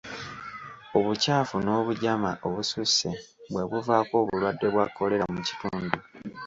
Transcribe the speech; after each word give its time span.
Obukyafu 0.97 1.55
n'obujama 1.61 2.31
obususse 2.47 3.09
bwe 3.51 3.63
buvaako 3.69 4.13
obulwadde 4.21 4.67
bwa 4.73 4.85
kolera 4.95 5.25
mu 5.33 5.39
kitundu. 5.47 5.97